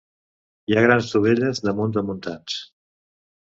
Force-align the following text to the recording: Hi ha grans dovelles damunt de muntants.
Hi 0.71 0.77
ha 0.79 0.83
grans 0.85 1.11
dovelles 1.17 1.63
damunt 1.67 1.95
de 1.99 2.05
muntants. 2.11 2.59